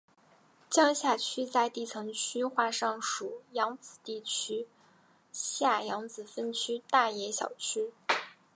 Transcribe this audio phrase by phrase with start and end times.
[0.67, 4.67] 江夏区在地层区划上属扬子地层区
[5.31, 7.93] 下扬子分区大冶小区。